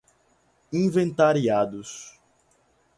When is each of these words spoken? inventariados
inventariados 0.73 2.09